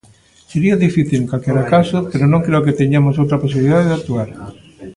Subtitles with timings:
[0.51, 4.29] Sería difícil en calquera caso, pero non creo que teñamos outra posibilidade de actuar.